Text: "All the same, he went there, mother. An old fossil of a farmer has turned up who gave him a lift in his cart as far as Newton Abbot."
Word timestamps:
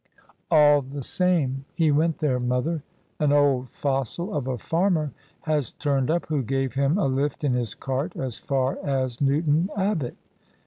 "All 0.49 0.81
the 0.81 1.03
same, 1.03 1.63
he 1.75 1.91
went 1.91 2.17
there, 2.17 2.39
mother. 2.39 2.81
An 3.19 3.31
old 3.31 3.69
fossil 3.69 4.33
of 4.35 4.47
a 4.47 4.57
farmer 4.57 5.11
has 5.41 5.73
turned 5.73 6.09
up 6.09 6.25
who 6.25 6.41
gave 6.41 6.73
him 6.73 6.97
a 6.97 7.05
lift 7.05 7.43
in 7.43 7.53
his 7.53 7.75
cart 7.75 8.15
as 8.15 8.39
far 8.39 8.79
as 8.83 9.21
Newton 9.21 9.69
Abbot." 9.77 10.17